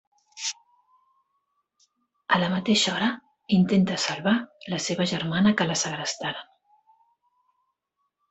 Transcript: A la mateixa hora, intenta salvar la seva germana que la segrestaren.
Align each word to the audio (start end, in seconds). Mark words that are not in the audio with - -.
A 2.37 2.39
la 2.43 2.47
mateixa 2.53 2.93
hora, 2.93 3.09
intenta 3.59 3.99
salvar 4.05 4.35
la 4.75 4.81
seva 4.87 5.07
germana 5.13 5.53
que 5.59 5.69
la 5.73 5.79
segrestaren. 5.85 6.51